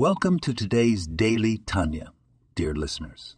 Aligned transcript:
Welcome 0.00 0.38
to 0.40 0.54
today's 0.54 1.06
Daily 1.06 1.58
Tanya, 1.58 2.14
dear 2.54 2.72
listeners. 2.72 3.36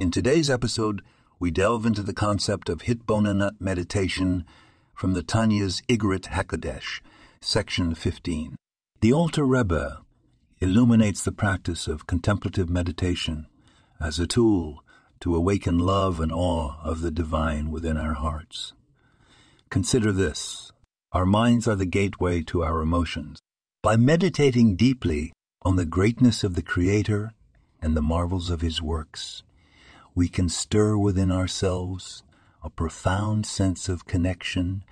In 0.00 0.10
today's 0.10 0.50
episode, 0.50 1.00
we 1.38 1.52
delve 1.52 1.86
into 1.86 2.02
the 2.02 2.12
concept 2.12 2.68
of 2.68 2.80
Hitbonenut 2.82 3.60
meditation 3.60 4.46
from 4.96 5.12
the 5.12 5.22
Tanya's 5.22 5.80
Igrit 5.88 6.22
Hakodesh, 6.22 7.00
section 7.40 7.94
15. 7.94 8.56
The 9.00 9.12
Alter 9.12 9.44
Rebbe 9.44 10.00
illuminates 10.58 11.22
the 11.22 11.30
practice 11.30 11.86
of 11.86 12.08
contemplative 12.08 12.68
meditation 12.68 13.46
as 14.00 14.18
a 14.18 14.26
tool 14.26 14.82
to 15.20 15.36
awaken 15.36 15.78
love 15.78 16.18
and 16.18 16.32
awe 16.32 16.78
of 16.82 17.00
the 17.00 17.12
divine 17.12 17.70
within 17.70 17.96
our 17.96 18.14
hearts. 18.14 18.72
Consider 19.70 20.10
this 20.10 20.72
our 21.12 21.24
minds 21.24 21.68
are 21.68 21.76
the 21.76 21.86
gateway 21.86 22.42
to 22.42 22.64
our 22.64 22.80
emotions. 22.80 23.38
By 23.84 23.96
meditating 23.96 24.74
deeply 24.74 25.32
on 25.64 25.76
the 25.76 25.86
greatness 25.86 26.44
of 26.44 26.54
the 26.54 26.62
Creator 26.62 27.32
and 27.80 27.96
the 27.96 28.02
marvels 28.02 28.50
of 28.50 28.60
His 28.60 28.82
works, 28.82 29.42
we 30.14 30.28
can 30.28 30.48
stir 30.50 30.96
within 30.98 31.32
ourselves 31.32 32.22
a 32.62 32.68
profound 32.68 33.46
sense 33.46 33.88
of 33.88 34.04
connection 34.04 34.84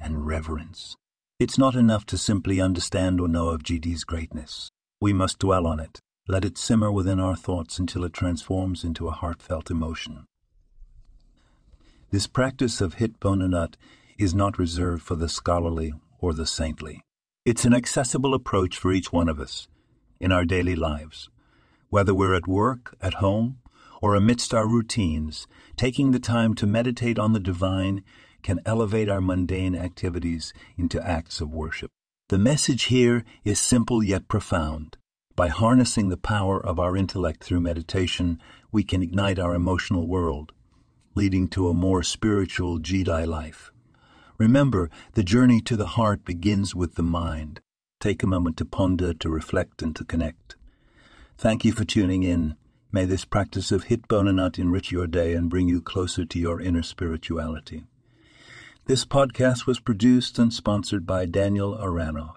and 0.00 0.26
reverence. 0.26 0.96
It's 1.38 1.58
not 1.58 1.74
enough 1.74 2.06
to 2.06 2.16
simply 2.16 2.62
understand 2.62 3.20
or 3.20 3.28
know 3.28 3.50
of 3.50 3.62
GD's 3.62 4.04
greatness. 4.04 4.70
We 5.02 5.12
must 5.12 5.38
dwell 5.38 5.66
on 5.66 5.80
it, 5.80 6.00
let 6.26 6.46
it 6.46 6.56
simmer 6.56 6.90
within 6.90 7.20
our 7.20 7.36
thoughts 7.36 7.78
until 7.78 8.02
it 8.02 8.14
transforms 8.14 8.84
into 8.84 9.08
a 9.08 9.12
heartfelt 9.12 9.70
emotion. 9.70 10.24
This 12.10 12.26
practice 12.26 12.80
of 12.80 12.96
Hitbonenut 12.96 13.74
is 14.16 14.34
not 14.34 14.58
reserved 14.58 15.02
for 15.02 15.14
the 15.14 15.28
scholarly 15.28 15.92
or 16.20 16.32
the 16.32 16.46
saintly. 16.46 17.02
It's 17.44 17.66
an 17.66 17.74
accessible 17.74 18.32
approach 18.32 18.78
for 18.78 18.92
each 18.92 19.12
one 19.12 19.28
of 19.28 19.38
us 19.38 19.68
in 20.20 20.32
our 20.32 20.44
daily 20.44 20.76
lives. 20.76 21.28
Whether 21.88 22.14
we're 22.14 22.34
at 22.34 22.48
work, 22.48 22.96
at 23.00 23.14
home, 23.14 23.58
or 24.02 24.14
amidst 24.14 24.52
our 24.52 24.66
routines, 24.66 25.46
taking 25.76 26.10
the 26.10 26.18
time 26.18 26.54
to 26.54 26.66
meditate 26.66 27.18
on 27.18 27.32
the 27.32 27.40
divine 27.40 28.02
can 28.42 28.60
elevate 28.64 29.08
our 29.08 29.20
mundane 29.20 29.74
activities 29.74 30.52
into 30.76 31.04
acts 31.06 31.40
of 31.40 31.52
worship. 31.52 31.90
The 32.28 32.38
message 32.38 32.84
here 32.84 33.24
is 33.44 33.58
simple 33.58 34.02
yet 34.02 34.28
profound. 34.28 34.96
By 35.34 35.48
harnessing 35.48 36.08
the 36.08 36.16
power 36.16 36.64
of 36.64 36.80
our 36.80 36.96
intellect 36.96 37.44
through 37.44 37.60
meditation, 37.60 38.40
we 38.72 38.82
can 38.82 39.02
ignite 39.02 39.38
our 39.38 39.54
emotional 39.54 40.06
world, 40.06 40.52
leading 41.14 41.48
to 41.48 41.68
a 41.68 41.74
more 41.74 42.02
spiritual 42.02 42.78
Jedi 42.78 43.26
life. 43.26 43.70
Remember, 44.38 44.90
the 45.14 45.22
journey 45.22 45.60
to 45.62 45.76
the 45.76 45.86
heart 45.86 46.24
begins 46.24 46.74
with 46.74 46.94
the 46.94 47.02
mind. 47.02 47.60
Take 48.00 48.22
a 48.22 48.26
moment 48.26 48.56
to 48.58 48.64
ponder, 48.64 49.14
to 49.14 49.30
reflect, 49.30 49.82
and 49.82 49.96
to 49.96 50.04
connect. 50.04 50.56
Thank 51.38 51.64
you 51.64 51.72
for 51.72 51.84
tuning 51.84 52.22
in. 52.22 52.56
May 52.92 53.04
this 53.04 53.24
practice 53.24 53.72
of 53.72 53.86
Hitbonenut 53.86 54.58
enrich 54.58 54.92
your 54.92 55.06
day 55.06 55.34
and 55.34 55.50
bring 55.50 55.68
you 55.68 55.80
closer 55.80 56.24
to 56.24 56.38
your 56.38 56.60
inner 56.60 56.82
spirituality. 56.82 57.84
This 58.86 59.04
podcast 59.04 59.66
was 59.66 59.80
produced 59.80 60.38
and 60.38 60.52
sponsored 60.52 61.06
by 61.06 61.26
Daniel 61.26 61.76
Arano. 61.76 62.36